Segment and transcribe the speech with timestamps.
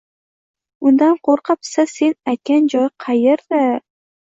[0.91, 3.63] Undan qo`rqa-pisa Sen aytgan joy qaerda